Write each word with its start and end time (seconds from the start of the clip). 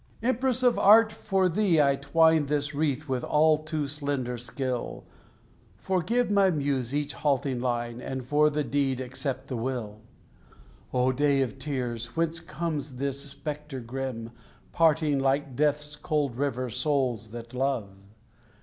Empress 0.23 0.63
of 0.63 0.79
Art, 0.79 1.11
for 1.11 1.47
thee 1.47 1.79
I 1.79 1.95
twine 1.95 2.47
This 2.47 2.73
wreath 2.73 3.07
with 3.07 3.23
all 3.23 3.59
too 3.59 3.87
slender 3.87 4.35
skill. 4.35 5.05
Forgive 5.77 6.31
my 6.31 6.49
Muse 6.49 6.95
each 6.95 7.13
halting 7.13 7.59
line, 7.59 8.01
And 8.01 8.23
for 8.23 8.49
the 8.49 8.63
deed 8.63 8.99
accept 8.99 9.45
the 9.45 9.55
will! 9.55 10.01
O 10.91 11.11
day 11.11 11.43
of 11.43 11.59
tears! 11.59 12.15
Whence 12.17 12.39
comes 12.39 12.95
this 12.95 13.21
spectre 13.29 13.79
grim, 13.79 14.31
Parting, 14.71 15.19
like 15.19 15.55
Death's 15.55 15.95
cold 15.95 16.35
river, 16.35 16.71
souls 16.71 17.29
that 17.29 17.53
love? 17.53 17.89